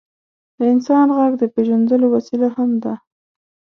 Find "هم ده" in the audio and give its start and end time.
2.55-2.93